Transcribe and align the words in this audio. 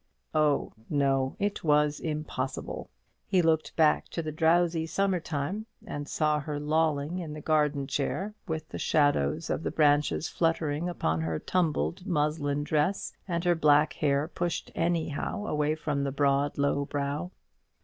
Oh, 0.33 0.73
no, 0.89 1.35
it 1.37 1.63
was 1.63 1.99
impossible. 1.99 2.89
He 3.27 3.43
looked 3.43 3.75
back 3.75 4.09
to 4.09 4.23
the 4.23 4.31
drowsy 4.31 4.87
summer 4.87 5.19
time, 5.19 5.67
and 5.85 6.07
saw 6.09 6.39
her 6.39 6.59
lolling 6.59 7.19
in 7.19 7.33
the 7.33 7.39
garden 7.39 7.85
chair, 7.85 8.33
with 8.47 8.67
the 8.69 8.79
shadows 8.79 9.51
of 9.51 9.61
the 9.61 9.69
branches 9.69 10.27
fluttering 10.27 10.89
upon 10.89 11.21
her 11.21 11.37
tumbled 11.37 12.07
muslin 12.07 12.63
dress, 12.63 13.13
and 13.27 13.43
her 13.43 13.53
black 13.53 13.93
hair 13.93 14.27
pushed 14.27 14.71
anyhow 14.73 15.45
away 15.45 15.75
from 15.75 16.03
the 16.03 16.11
broad 16.11 16.57
low 16.57 16.83
brow. 16.85 17.29